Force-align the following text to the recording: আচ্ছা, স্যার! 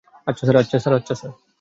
আচ্ছা, 0.27 0.43
স্যার! 1.15 1.31